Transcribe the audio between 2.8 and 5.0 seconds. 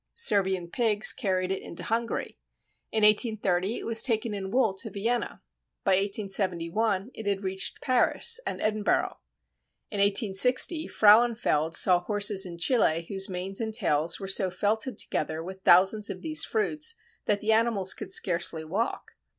In 1830 it was taken in wool to